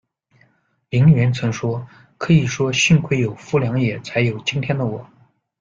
[0.89, 5.07] 萤原曾说：「可以说幸亏有富良野，才有今天的我」。